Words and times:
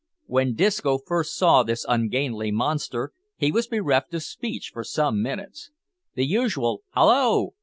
When 0.25 0.55
Disco 0.55 0.97
first 0.97 1.35
saw 1.37 1.61
this 1.61 1.85
ungainly 1.87 2.49
monster 2.49 3.13
he 3.37 3.51
was 3.51 3.67
bereft 3.67 4.11
of 4.15 4.23
speech 4.23 4.71
for 4.73 4.83
some 4.83 5.21
minutes. 5.21 5.69
The 6.15 6.25
usual 6.25 6.81
"Hallo!" 6.95 7.53